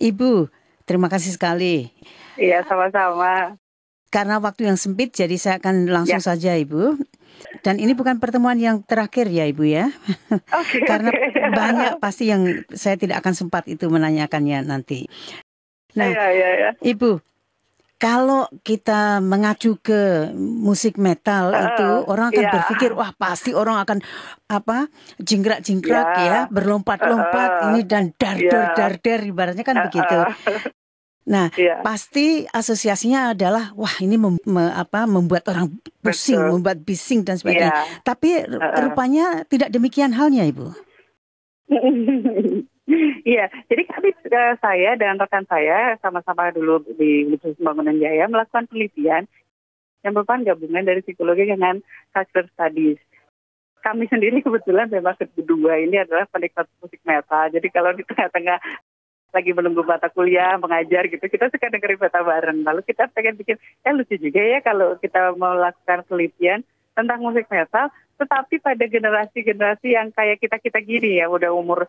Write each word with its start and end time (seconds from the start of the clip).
Ibu, 0.00 0.48
terima 0.88 1.12
kasih 1.12 1.36
sekali. 1.36 1.92
Iya, 2.40 2.64
sama-sama. 2.64 3.60
Karena 4.08 4.40
waktu 4.40 4.72
yang 4.72 4.80
sempit, 4.80 5.12
jadi 5.12 5.36
saya 5.36 5.60
akan 5.60 5.92
langsung 5.92 6.24
ya. 6.24 6.24
saja 6.24 6.56
Ibu. 6.56 6.96
Dan 7.60 7.76
ini 7.76 7.92
bukan 7.92 8.16
pertemuan 8.16 8.56
yang 8.56 8.80
terakhir 8.80 9.28
ya 9.28 9.44
Ibu 9.44 9.64
ya. 9.68 9.92
Okay, 10.64 10.80
Karena 10.88 11.12
okay. 11.12 11.52
banyak 11.52 11.92
pasti 12.00 12.32
yang 12.32 12.64
saya 12.72 12.96
tidak 12.96 13.20
akan 13.20 13.36
sempat 13.36 13.68
itu 13.68 13.84
menanyakannya 13.92 14.64
nanti. 14.64 15.04
Nah, 16.00 16.08
ya, 16.08 16.32
ya, 16.32 16.48
ya. 16.64 16.70
Ibu, 16.80 17.20
kalau 18.00 18.48
kita 18.64 19.20
mengacu 19.20 19.76
ke 19.76 20.32
musik 20.40 20.96
metal 20.96 21.52
uh, 21.52 21.60
itu 21.68 21.88
orang 22.08 22.32
akan 22.32 22.44
ya. 22.48 22.52
berpikir 22.56 22.90
wah 22.96 23.12
pasti 23.12 23.52
orang 23.52 23.76
akan 23.84 24.00
apa 24.48 24.88
jingkrak-jingkrak 25.20 26.08
ya, 26.16 26.24
ya 26.24 26.40
berlompat-lompat 26.48 27.50
uh, 27.60 27.64
ini 27.70 27.84
dan 27.84 28.16
dar-dar 28.16 28.72
ya. 28.72 28.96
dar 28.96 29.20
ibaratnya 29.20 29.64
kan 29.68 29.76
uh, 29.76 29.84
begitu. 29.86 30.16
Nah, 31.28 31.52
ya. 31.54 31.84
pasti 31.84 32.48
asosiasinya 32.48 33.36
adalah 33.36 33.76
wah 33.76 33.92
ini 34.00 34.16
mem, 34.16 34.40
me, 34.48 34.72
apa 34.72 35.04
membuat 35.04 35.44
orang 35.52 35.68
pusing, 36.00 36.40
Betul. 36.40 36.52
membuat 36.56 36.78
bising 36.80 37.20
dan 37.22 37.36
sebagainya. 37.36 37.70
Ya. 37.70 37.84
Tapi 38.00 38.48
uh, 38.48 38.80
rupanya 38.88 39.44
tidak 39.44 39.68
demikian 39.68 40.16
halnya, 40.16 40.48
Ibu. 40.48 40.72
Iya, 43.22 43.46
jadi 43.70 43.82
kami 43.86 44.10
uh, 44.12 44.54
saya 44.58 44.98
dan 44.98 45.20
rekan 45.20 45.46
saya 45.46 45.94
sama-sama 46.02 46.50
dulu 46.50 46.82
di 46.98 47.28
Universitas 47.28 47.58
Pembangunan 47.60 47.96
Jaya 48.00 48.26
melakukan 48.26 48.66
penelitian 48.66 49.30
yang 50.00 50.12
merupakan 50.16 50.42
gabungan 50.42 50.82
dari 50.82 51.00
psikologi 51.04 51.46
dengan 51.46 51.78
culture 52.10 52.48
studies. 52.56 52.98
Kami 53.80 54.08
sendiri 54.10 54.44
kebetulan 54.44 54.92
memang 54.92 55.16
kedua 55.16 55.80
ini 55.80 56.02
adalah 56.02 56.28
penikmat 56.28 56.68
musik 56.84 57.00
metal. 57.04 57.48
Jadi 57.48 57.68
kalau 57.72 57.96
di 57.96 58.04
tengah-tengah 58.04 58.58
lagi 59.30 59.50
menunggu 59.54 59.86
mata 59.86 60.10
kuliah, 60.10 60.58
mengajar 60.58 61.06
gitu, 61.06 61.22
kita 61.22 61.48
suka 61.48 61.70
dengerin 61.70 62.02
metal 62.02 62.26
bareng. 62.26 62.58
Lalu 62.66 62.80
kita 62.82 63.06
pengen 63.14 63.38
bikin, 63.38 63.56
ya 63.86 63.94
lucu 63.94 64.18
juga 64.18 64.42
ya 64.42 64.58
kalau 64.60 64.98
kita 64.98 65.32
melakukan 65.38 66.02
penelitian 66.10 66.60
tentang 66.98 67.22
musik 67.22 67.46
metal, 67.46 67.88
tetapi 68.18 68.58
pada 68.60 68.84
generasi-generasi 68.84 69.88
yang 69.94 70.10
kayak 70.12 70.42
kita-kita 70.42 70.82
gini 70.82 71.22
ya, 71.22 71.30
udah 71.30 71.54
umur 71.54 71.86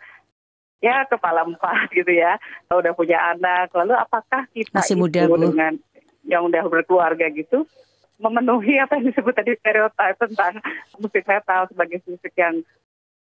ya 0.82 1.06
kepala 1.06 1.46
empat 1.46 1.94
gitu 1.94 2.10
ya, 2.12 2.42
udah 2.74 2.92
punya 2.98 3.22
anak, 3.38 3.70
lalu 3.78 3.94
apakah 3.96 4.50
kita 4.52 4.82
Masih 4.82 4.98
muda, 4.98 5.24
itu 5.24 5.32
Bu. 5.32 5.38
dengan 5.54 5.74
yang 6.26 6.46
udah 6.46 6.62
berkeluarga 6.70 7.30
gitu 7.34 7.66
memenuhi 8.22 8.78
apa 8.78 9.02
yang 9.02 9.09
disebut 9.09 9.34
tadi 9.34 9.58
stereotip 9.58 10.14
tentang 10.22 10.62
musik 11.02 11.25
metal 11.25 11.66
sebagai 11.74 12.06
musik 12.06 12.30
yang 12.38 12.62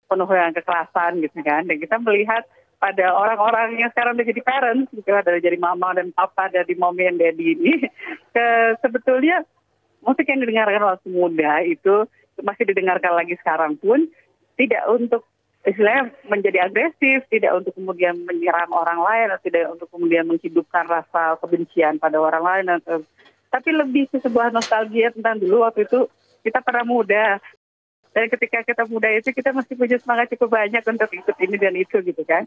penuh 0.05 0.29
dengan 0.29 0.53
kekerasan 0.53 1.25
gitu 1.25 1.39
kan, 1.41 1.65
dan 1.65 1.77
kita 1.81 1.97
melihat 2.01 2.45
pada 2.77 3.15
orang-orang 3.15 3.79
yang 3.79 3.89
sekarang 3.95 4.19
udah 4.19 4.27
jadi 4.27 4.43
parents 4.43 4.91
gitu 4.91 5.07
ada 5.15 5.39
jadi 5.39 5.55
mama 5.55 5.95
dan 5.95 6.11
papa 6.11 6.51
dari 6.51 6.75
mommy 6.75 7.07
and 7.07 7.23
daddy 7.23 7.55
ini 7.55 7.87
ke 8.35 8.47
sebetulnya 8.83 9.47
musik 10.03 10.27
yang 10.27 10.43
didengarkan 10.43 10.83
waktu 10.83 11.09
muda 11.09 11.63
itu 11.63 12.11
masih 12.43 12.67
didengarkan 12.67 13.15
lagi 13.15 13.39
sekarang 13.39 13.79
pun 13.79 14.11
tidak 14.59 14.83
untuk 14.91 15.23
istilahnya 15.63 16.11
menjadi 16.27 16.67
agresif, 16.67 17.23
tidak 17.31 17.55
untuk 17.55 17.73
kemudian 17.79 18.19
menyerang 18.27 18.71
orang 18.75 18.99
lain, 18.99 19.27
atau 19.31 19.43
tidak 19.47 19.65
untuk 19.79 19.89
kemudian 19.95 20.27
menghidupkan 20.27 20.85
rasa 20.91 21.39
kebencian 21.39 22.03
pada 22.03 22.19
orang 22.19 22.43
lain, 22.43 22.67
atau, 22.83 23.07
tapi 23.47 23.71
lebih 23.71 24.11
ke 24.11 24.19
sebuah 24.19 24.51
nostalgia 24.51 25.15
tentang 25.15 25.39
dulu 25.39 25.63
waktu 25.63 25.87
itu 25.87 26.11
kita 26.43 26.59
pernah 26.61 26.83
muda. 26.83 27.39
Dan 28.13 28.29
ketika 28.29 28.61
kita 28.61 28.85
muda 28.93 29.09
itu 29.09 29.33
kita 29.33 29.57
masih 29.57 29.73
punya 29.73 29.97
semangat 29.97 30.29
cukup 30.37 30.53
banyak 30.53 30.85
untuk 30.85 31.11
ikut 31.17 31.37
ini 31.41 31.57
dan 31.57 31.75
itu 31.79 31.97
gitu 32.05 32.23
kan. 32.29 32.45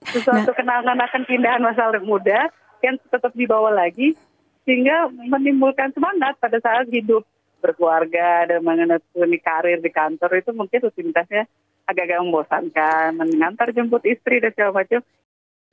Sesuatu 0.00 0.48
nah. 0.48 0.56
kenangan 0.56 0.96
akan 0.96 1.22
pindahan 1.28 1.60
masa 1.60 1.92
muda 2.00 2.48
yang 2.80 2.96
tetap 3.12 3.32
dibawa 3.36 3.68
lagi 3.68 4.16
sehingga 4.64 5.12
menimbulkan 5.12 5.92
semangat 5.92 6.40
pada 6.40 6.56
saat 6.56 6.88
hidup 6.88 7.24
berkeluarga 7.60 8.48
dan 8.48 8.60
mengenai 8.60 9.40
karir 9.40 9.80
di 9.80 9.88
kantor 9.92 10.40
itu 10.40 10.52
mungkin 10.52 10.84
rutinitasnya 10.84 11.48
agak-agak 11.84 12.20
membosankan, 12.24 13.08
mengantar 13.16 13.72
jemput 13.76 14.04
istri 14.08 14.40
dan 14.40 14.52
segala 14.56 14.84
macam, 14.84 15.00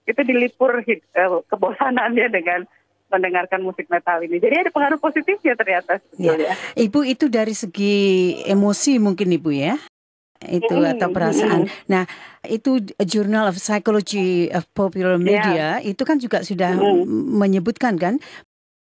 itu 0.04 0.22
dilipur 0.28 0.84
uh, 0.84 1.40
kebosanannya 1.48 2.28
dengan 2.32 2.60
mendengarkan 3.12 3.60
musik 3.60 3.92
metal 3.92 4.24
ini. 4.24 4.40
Jadi 4.40 4.68
ada 4.68 4.72
pengaruh 4.72 5.00
positifnya 5.00 5.56
ternyata. 5.60 6.00
Ya. 6.16 6.36
ya. 6.40 6.56
Ibu 6.80 7.04
itu 7.04 7.28
dari 7.28 7.52
segi 7.52 8.40
emosi 8.48 9.04
mungkin 9.04 9.36
Ibu 9.36 9.52
ya? 9.52 9.76
itu 10.50 10.74
mm, 10.74 10.98
atau 10.98 11.08
perasaan. 11.14 11.70
Mm. 11.70 11.72
Nah, 11.86 12.04
itu 12.50 12.82
Journal 13.06 13.46
of 13.54 13.62
Psychology 13.62 14.50
of 14.50 14.66
Popular 14.74 15.22
Media 15.22 15.78
yeah. 15.78 15.86
itu 15.86 16.02
kan 16.02 16.18
juga 16.18 16.42
sudah 16.42 16.74
mm. 16.74 17.06
menyebutkan 17.38 18.02
kan 18.02 18.18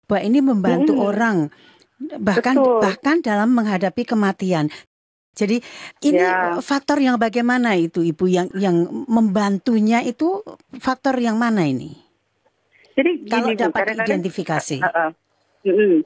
bahwa 0.09 0.23
ini 0.25 0.41
membantu 0.41 0.97
mm. 0.97 1.03
orang 1.05 1.37
bahkan 2.19 2.57
Betul. 2.59 2.81
bahkan 2.81 3.17
dalam 3.21 3.53
menghadapi 3.53 4.03
kematian. 4.09 4.73
Jadi 5.33 5.65
ini 6.05 6.21
ya. 6.21 6.61
faktor 6.61 7.01
yang 7.01 7.17
bagaimana 7.17 7.73
itu 7.73 8.05
Ibu 8.05 8.25
yang 8.29 8.49
yang 8.53 8.85
membantunya 9.09 10.05
itu 10.05 10.45
faktor 10.77 11.17
yang 11.17 11.41
mana 11.41 11.65
ini? 11.65 11.97
Jadi 12.93 13.25
kalau 13.33 13.49
gini, 13.49 13.57
dapat 13.57 13.97
identifikasi. 14.05 14.85
Uh, 14.85 14.89
uh, 14.93 15.11
uh, 15.65 15.73
uh, 15.73 15.97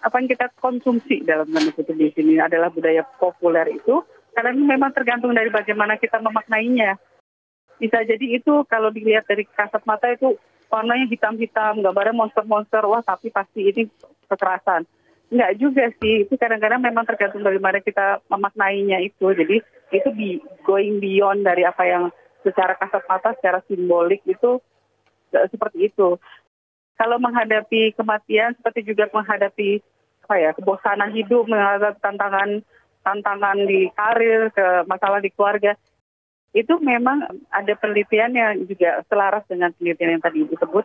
apa 0.00 0.14
yang 0.24 0.28
kita 0.32 0.48
konsumsi 0.56 1.20
dalam 1.20 1.44
tanda 1.52 1.76
kutip 1.76 1.92
di 1.92 2.08
sini 2.16 2.40
adalah 2.40 2.72
budaya 2.72 3.04
populer 3.04 3.68
itu 3.76 4.00
karena 4.32 4.56
memang 4.56 4.96
tergantung 4.96 5.36
dari 5.36 5.52
bagaimana 5.52 6.00
kita 6.00 6.16
memaknainya. 6.16 6.96
Bisa 7.76 8.00
jadi 8.00 8.40
itu 8.40 8.64
kalau 8.64 8.88
dilihat 8.88 9.28
dari 9.28 9.44
kasat 9.44 9.84
mata 9.84 10.08
itu 10.08 10.40
warnanya 10.72 11.04
hitam-hitam, 11.04 11.84
gambarnya 11.84 12.16
monster-monster, 12.16 12.80
wah 12.88 13.04
tapi 13.04 13.28
pasti 13.28 13.68
ini 13.68 13.82
kekerasan 14.24 14.88
Enggak 15.30 15.52
juga 15.62 15.84
sih, 16.02 16.26
itu 16.26 16.34
kadang-kadang 16.34 16.82
memang 16.82 17.06
tergantung 17.06 17.46
dari 17.46 17.62
mana 17.62 17.78
kita 17.78 18.18
memaknainya 18.26 18.98
itu. 18.98 19.30
Jadi 19.30 19.62
itu 19.94 20.08
be, 20.10 20.42
going 20.66 20.98
beyond 20.98 21.46
dari 21.46 21.62
apa 21.62 21.86
yang 21.86 22.04
secara 22.42 22.74
kasat 22.74 23.06
mata, 23.06 23.30
secara 23.38 23.62
simbolik 23.70 24.26
itu 24.26 24.58
seperti 25.30 25.86
itu. 25.86 26.18
Kalau 26.98 27.16
menghadapi 27.22 27.94
kematian, 27.94 28.58
seperti 28.58 28.90
juga 28.90 29.06
menghadapi 29.14 29.78
apa 30.26 30.34
ya 30.34 30.50
kebosanan 30.52 31.14
hidup, 31.14 31.46
menghadapi 31.46 32.02
tantangan 32.02 32.66
tantangan 33.06 33.58
di 33.64 33.88
karir, 33.94 34.50
ke 34.50 34.84
masalah 34.90 35.22
di 35.22 35.30
keluarga, 35.30 35.78
itu 36.50 36.74
memang 36.82 37.22
ada 37.54 37.72
penelitian 37.78 38.34
yang 38.34 38.52
juga 38.66 39.06
selaras 39.06 39.46
dengan 39.46 39.70
penelitian 39.78 40.18
yang 40.18 40.22
tadi 40.22 40.42
disebut. 40.50 40.84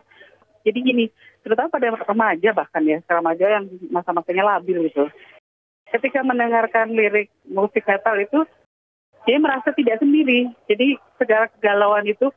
Jadi 0.66 0.78
gini, 0.82 1.06
terutama 1.46 1.70
pada 1.70 1.94
remaja 1.94 2.50
bahkan 2.50 2.82
ya, 2.82 2.98
remaja 3.06 3.46
yang 3.46 3.70
masa-masanya 3.86 4.58
labil 4.58 4.90
gitu. 4.90 5.06
Ketika 5.94 6.26
mendengarkan 6.26 6.90
lirik 6.90 7.30
musik 7.46 7.86
metal 7.86 8.18
itu, 8.18 8.42
dia 9.30 9.38
merasa 9.38 9.70
tidak 9.70 10.02
sendiri. 10.02 10.50
Jadi 10.66 10.98
segala 11.22 11.46
kegalauan 11.54 12.10
itu, 12.10 12.34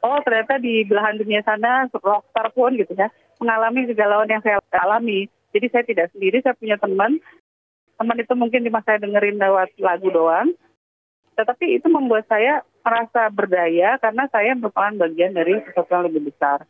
oh 0.00 0.18
ternyata 0.24 0.56
di 0.56 0.88
belahan 0.88 1.20
dunia 1.20 1.44
sana 1.44 1.84
rockstar 1.92 2.48
pun 2.56 2.80
gitu 2.80 2.96
ya, 2.96 3.12
mengalami 3.36 3.84
kegalauan 3.92 4.32
yang 4.32 4.40
saya 4.40 4.56
alami. 4.80 5.28
Jadi 5.52 5.66
saya 5.68 5.84
tidak 5.84 6.08
sendiri, 6.16 6.40
saya 6.40 6.56
punya 6.56 6.80
teman. 6.80 7.20
Teman 8.00 8.16
itu 8.16 8.32
mungkin 8.32 8.64
cuma 8.64 8.80
saya 8.80 8.96
dengerin 9.04 9.36
lewat 9.36 9.76
lagu 9.76 10.08
doang. 10.08 10.56
Tetapi 11.36 11.76
itu 11.76 11.92
membuat 11.92 12.24
saya 12.24 12.64
merasa 12.80 13.28
berdaya 13.28 14.00
karena 14.00 14.24
saya 14.32 14.56
merupakan 14.56 14.96
bagian 14.96 15.36
dari 15.36 15.60
sesuatu 15.68 15.92
yang 15.92 16.06
lebih 16.08 16.32
besar. 16.32 16.64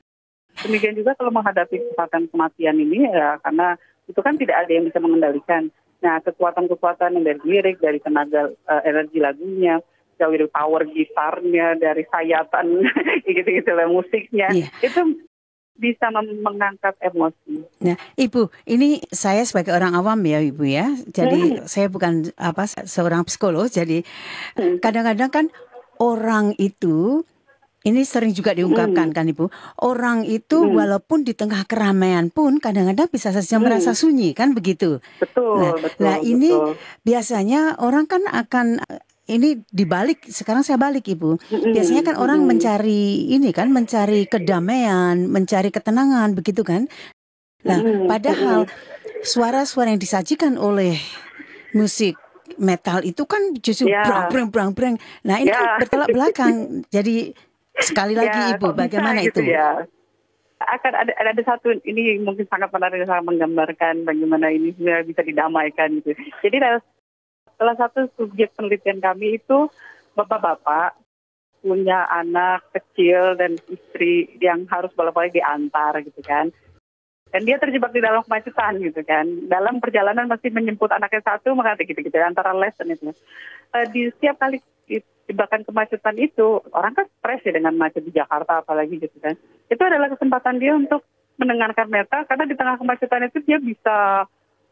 Demikian 0.65 0.97
juga 0.97 1.17
kalau 1.17 1.33
menghadapi 1.33 1.77
kekuatan 1.93 2.29
kematian 2.29 2.77
ini 2.77 3.09
ya 3.09 3.41
karena 3.41 3.81
itu 4.09 4.21
kan 4.21 4.37
tidak 4.37 4.57
ada 4.67 4.73
yang 4.73 4.85
bisa 4.89 4.99
mengendalikan. 5.01 5.73
Nah 6.01 6.21
kekuatan-kekuatan 6.25 7.17
yang 7.17 7.25
dari 7.25 7.41
lirik, 7.45 7.77
dari 7.81 8.01
tenaga 8.01 8.53
uh, 8.69 8.83
energi 8.85 9.21
lagunya, 9.21 9.81
dari 10.17 10.45
power 10.49 10.85
gitarnya, 10.89 11.77
dari 11.81 12.05
sayatan 12.09 12.85
gitu-gitu 13.29 13.73
lah 13.73 13.89
musiknya, 13.89 14.53
Iya. 14.53 14.69
itu 14.85 15.01
bisa 15.81 16.13
mengangkat 16.13 16.93
emosi. 17.01 17.65
Nah, 17.81 17.97
Ibu, 18.13 18.53
ini 18.69 19.01
saya 19.09 19.41
sebagai 19.49 19.73
orang 19.73 19.97
awam 19.97 20.21
ya, 20.29 20.37
Ibu 20.45 20.65
ya. 20.69 20.93
Jadi 21.09 21.57
Hmm. 21.57 21.65
saya 21.65 21.89
bukan 21.89 22.29
apa 22.37 22.69
seorang 22.85 23.25
psikolog. 23.25 23.65
Jadi 23.65 24.05
Hmm. 24.61 24.77
kadang-kadang 24.77 25.33
kan 25.33 25.47
orang 25.97 26.53
itu 26.61 27.25
ini 27.81 28.05
sering 28.05 28.37
juga 28.37 28.53
diungkapkan 28.53 29.09
Hmm. 29.09 29.17
kan 29.17 29.25
Ibu. 29.25 29.49
Orang 29.81 30.29
itu 30.29 30.61
Hmm. 30.61 30.77
walaupun 30.77 31.25
di 31.25 31.33
tengah 31.33 31.65
keramaian 31.65 32.29
pun 32.29 32.61
kadang-kadang 32.61 33.09
bisa 33.09 33.33
saja 33.33 33.57
Hmm. 33.57 33.65
merasa 33.65 33.97
sunyi 33.97 34.37
kan 34.37 34.53
begitu. 34.53 35.01
Betul, 35.17 35.57
Nah, 35.57 35.73
betul. 35.81 36.03
nah 36.05 36.17
ini 36.21 36.53
betul. 36.53 36.77
biasanya 37.03 37.81
orang 37.81 38.05
kan 38.05 38.23
akan 38.29 38.85
ini 39.31 39.63
dibalik 39.71 40.27
sekarang 40.27 40.61
saya 40.61 40.75
balik 40.77 41.07
Ibu. 41.07 41.39
Mm-mm, 41.39 41.73
Biasanya 41.73 42.03
kan 42.03 42.19
orang 42.19 42.43
mm-mm. 42.43 42.51
mencari 42.59 43.31
ini 43.31 43.55
kan 43.55 43.71
mencari 43.71 44.27
kedamaian, 44.27 45.31
mencari 45.31 45.71
ketenangan 45.71 46.35
begitu 46.35 46.67
kan. 46.67 46.91
Nah, 47.63 47.79
padahal 48.11 48.67
suara-suara 49.23 49.93
yang 49.93 50.03
disajikan 50.03 50.57
oleh 50.57 50.99
musik 51.77 52.19
metal 52.59 53.01
itu 53.07 53.23
kan 53.25 53.55
justru 53.63 53.89
Ya. 53.89 54.03
brang 54.03 54.27
brang 54.29 54.49
brang 54.51 54.71
brang. 54.75 54.95
Nah, 55.23 55.39
ini 55.39 55.49
kan 55.49 55.65
Ya. 55.65 55.77
bertolak 55.79 56.09
belakang. 56.11 56.55
Jadi 56.97 57.31
sekali 57.81 58.15
lagi 58.15 58.41
Ya, 58.41 58.53
Ibu, 58.57 58.65
kok 58.71 58.75
bisa 58.77 58.83
bagaimana 58.87 59.21
gitu 59.25 59.41
itu? 59.43 59.53
ya? 59.53 59.71
Akan 60.61 60.93
ada, 60.93 61.13
ada 61.17 61.31
ada 61.33 61.43
satu 61.45 61.73
ini 61.89 62.21
mungkin 62.21 62.45
sangat 62.45 62.69
menarik 62.69 63.09
sangat 63.09 63.25
menggambarkan 63.25 64.05
bagaimana 64.05 64.53
ini 64.53 64.77
sebenarnya 64.77 65.09
bisa 65.09 65.23
didamaikan 65.25 65.89
gitu. 66.05 66.13
Jadi 66.45 66.57
salah 67.57 67.77
satu 67.81 68.13
subjek 68.17 68.53
penelitian 68.57 69.01
kami 69.01 69.41
itu 69.41 69.73
bapak-bapak 70.13 71.01
punya 71.61 72.09
anak 72.09 72.65
kecil 72.73 73.37
dan 73.37 73.57
istri 73.69 74.37
yang 74.41 74.65
harus 74.69 74.93
bolak-balik 74.97 75.33
diantar 75.33 76.01
gitu 76.05 76.21
kan. 76.25 76.53
Dan 77.31 77.47
dia 77.47 77.63
terjebak 77.63 77.95
di 77.95 78.03
dalam 78.03 78.27
kemacetan 78.27 78.83
gitu 78.83 79.07
kan. 79.07 79.23
Dalam 79.47 79.79
perjalanan 79.79 80.27
masih 80.27 80.51
menjemput 80.51 80.91
anaknya 80.91 81.23
satu, 81.23 81.55
maka 81.55 81.79
gitu-gitu 81.79 82.19
antara 82.19 82.51
les 82.51 82.75
dan 82.75 82.91
itu. 82.91 83.15
Eh, 83.71 83.87
di 83.95 84.11
setiap 84.11 84.35
kali 84.43 84.59
di- 84.91 85.05
jebakan 85.31 85.63
kemacetan 85.63 86.19
itu, 86.19 86.59
orang 86.75 86.99
kan 86.99 87.07
stres 87.07 87.47
ya 87.47 87.55
dengan 87.55 87.79
macet 87.79 88.03
di 88.03 88.11
Jakarta 88.11 88.67
apalagi 88.67 88.99
gitu 88.99 89.15
kan. 89.23 89.39
Itu 89.71 89.79
adalah 89.79 90.11
kesempatan 90.11 90.59
dia 90.59 90.75
untuk 90.75 91.07
mendengarkan 91.39 91.87
metal 91.87 92.27
karena 92.27 92.45
di 92.51 92.59
tengah 92.59 92.77
kemacetan 92.77 93.31
itu 93.31 93.39
dia 93.47 93.63
bisa 93.63 94.27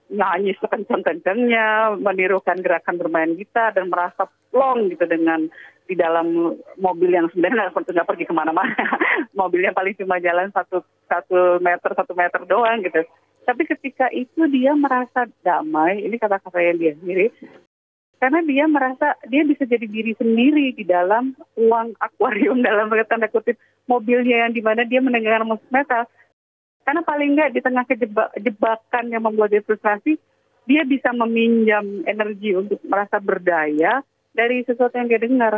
nyanyi 0.09 0.57
sekencang-kencangnya, 0.59 1.97
menirukan 2.01 2.59
gerakan 2.59 2.97
bermain 2.99 3.37
gitar 3.37 3.77
dan 3.77 3.93
merasa 3.93 4.27
plong 4.51 4.91
gitu 4.91 5.05
dengan 5.05 5.47
di 5.89 5.97
dalam 5.97 6.57
mobil 6.77 7.11
yang 7.13 7.29
sebenarnya 7.33 7.73
nggak 7.73 8.09
pergi 8.09 8.25
ke 8.29 8.35
mana-mana. 8.37 8.73
Mobilnya 9.41 9.73
paling 9.73 9.97
cuma 9.97 10.21
jalan 10.21 10.53
satu 10.53 10.85
satu 11.09 11.61
meter 11.65 11.91
satu 11.97 12.13
meter 12.13 12.45
doang 12.45 12.85
gitu. 12.85 13.01
Tapi 13.49 13.65
ketika 13.65 14.13
itu 14.13 14.45
dia 14.53 14.77
merasa 14.77 15.25
damai, 15.41 16.05
ini 16.05 16.21
kata-kata 16.21 16.61
yang 16.61 16.77
dia 16.77 16.93
sendiri, 17.01 17.33
karena 18.19 18.43
dia 18.43 18.67
merasa 18.67 19.15
dia 19.31 19.47
bisa 19.47 19.63
jadi 19.63 19.87
diri 19.87 20.13
sendiri 20.19 20.75
di 20.75 20.83
dalam 20.83 21.39
uang 21.55 21.95
akuarium 22.03 22.59
dalam 22.67 22.91
tanda 23.07 23.31
kutip 23.31 23.55
mobilnya 23.87 24.47
yang 24.47 24.53
di 24.53 24.63
mana 24.63 24.83
dia 24.83 24.99
mendengarkan 24.99 25.47
musik 25.47 25.71
metal. 25.71 26.05
Karena 26.83 27.05
paling 27.05 27.37
nggak 27.37 27.53
di 27.53 27.61
tengah 27.61 27.85
kejebak, 27.85 28.33
jebakan 28.41 29.13
yang 29.13 29.23
membuat 29.23 29.53
dia 29.53 29.61
frustrasi, 29.61 30.17
dia 30.65 30.83
bisa 30.89 31.13
meminjam 31.13 31.85
energi 32.09 32.57
untuk 32.57 32.81
merasa 32.89 33.21
berdaya 33.21 34.01
dari 34.33 34.65
sesuatu 34.65 34.97
yang 34.97 35.09
dia 35.09 35.21
dengar. 35.21 35.55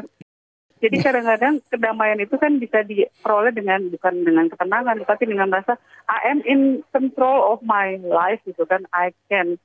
Jadi 0.80 0.96
Ya. 0.96 1.12
kadang-kadang 1.12 1.60
kedamaian 1.68 2.18
itu 2.24 2.34
kan 2.40 2.56
bisa 2.56 2.80
diperoleh 2.82 3.52
dengan 3.52 3.92
bukan 3.92 4.14
dengan 4.26 4.48
ketenangan, 4.48 4.96
tapi 5.04 5.28
dengan 5.28 5.52
rasa 5.52 5.76
I 6.08 6.34
am 6.34 6.40
in 6.42 6.60
control 6.90 7.52
of 7.52 7.60
my 7.62 8.00
life 8.00 8.40
gitu 8.48 8.64
kan, 8.64 8.88
I 8.90 9.12
can 9.28 9.60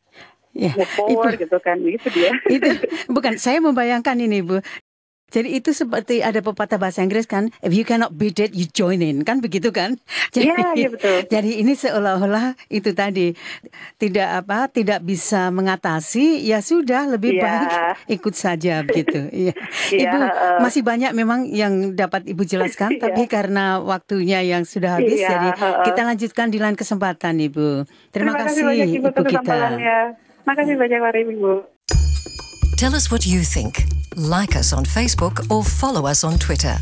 Ya, 0.56 0.72
forward 0.96 1.36
gitu 1.36 1.60
kan, 1.60 1.76
itu 1.84 2.08
dia. 2.16 2.32
itu 2.56 2.70
bukan 3.12 3.36
saya 3.36 3.60
membayangkan 3.60 4.16
ini 4.16 4.40
Bu. 4.40 4.64
Jadi 5.34 5.58
itu 5.58 5.74
seperti 5.76 6.22
ada 6.22 6.38
pepatah 6.40 6.78
bahasa 6.80 7.02
Inggris 7.02 7.26
kan, 7.28 7.50
if 7.60 7.74
you 7.74 7.82
cannot 7.84 8.14
beat 8.16 8.38
it, 8.40 8.54
you 8.56 8.70
join 8.72 9.02
in, 9.04 9.26
kan 9.26 9.42
begitu 9.44 9.74
kan? 9.74 9.98
Jadi, 10.36 10.48
Iya, 10.54 10.68
iya 10.78 10.88
betul. 10.92 11.18
jadi 11.28 11.52
ini 11.60 11.74
seolah-olah 11.76 12.56
itu 12.70 12.94
tadi 12.96 13.34
tidak 13.98 14.46
apa, 14.46 14.70
tidak 14.70 15.02
bisa 15.02 15.50
mengatasi, 15.50 16.40
ya 16.46 16.62
sudah 16.62 17.10
lebih 17.10 17.36
Iya. 17.36 17.44
baik 17.44 17.70
ikut 18.22 18.36
saja 18.38 18.86
begitu. 18.86 19.28
Iya. 19.36 19.54
Iya, 19.92 20.08
Ibu 20.08 20.18
eh. 20.24 20.60
masih 20.62 20.82
banyak 20.86 21.12
memang 21.12 21.50
yang 21.52 21.98
dapat 21.98 22.30
Ibu 22.30 22.46
jelaskan, 22.46 22.96
Iya. 22.96 23.10
tapi 23.10 23.28
karena 23.28 23.82
waktunya 23.82 24.40
yang 24.46 24.64
sudah 24.64 25.02
habis, 25.02 25.20
Iya, 25.20 25.30
jadi 25.36 25.50
eh. 25.58 25.84
kita 25.90 26.02
lanjutkan 26.06 26.48
di 26.54 26.62
lain 26.62 26.78
kesempatan 26.78 27.42
Ibu. 27.44 27.84
Terima, 28.14 28.38
kasih 28.40 28.62
banyak 28.62 28.88
Ibu 29.02 29.08
Ibu 29.12 29.22
kita. 29.26 29.58
Makasih 30.46 30.78
banyak 30.78 31.02
Ibu. 31.26 31.66
Tell 32.78 32.94
us 32.94 33.10
what 33.10 33.26
you 33.26 33.42
think. 33.42 33.90
Like 34.16 34.56
us 34.56 34.72
on 34.72 34.86
Facebook 34.86 35.50
or 35.50 35.66
follow 35.66 36.06
us 36.06 36.24
on 36.24 36.38
Twitter. 36.38 36.78